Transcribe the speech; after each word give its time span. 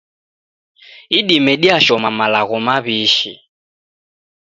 Idime 1.19 1.53
diashoma 1.61 2.09
malagho 2.19 2.57
mawi'shi. 2.65 3.31